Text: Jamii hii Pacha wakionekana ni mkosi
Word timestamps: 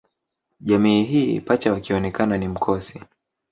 Jamii 0.59 1.03
hii 1.03 1.39
Pacha 1.41 1.71
wakionekana 1.73 2.37
ni 2.37 2.47
mkosi 2.47 3.01